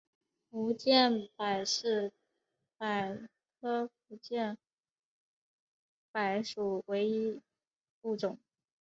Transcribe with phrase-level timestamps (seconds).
[0.49, 2.11] 福建柏是
[2.79, 3.27] 柏
[3.59, 4.57] 科福建
[6.11, 7.39] 柏属唯一
[8.01, 8.39] 物种。